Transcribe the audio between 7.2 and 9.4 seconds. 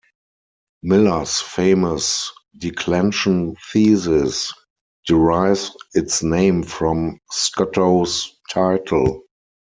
Scottow's title.